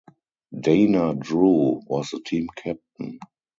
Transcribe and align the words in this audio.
Dana 0.59 1.13
Drew 1.13 1.79
was 1.85 2.09
the 2.09 2.21
team 2.25 2.47
captain. 2.55 3.19